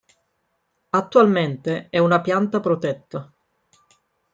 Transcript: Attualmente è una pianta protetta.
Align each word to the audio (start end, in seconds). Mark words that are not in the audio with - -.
Attualmente 0.89 1.85
è 1.91 1.99
una 1.99 2.21
pianta 2.21 2.59
protetta. 2.59 3.31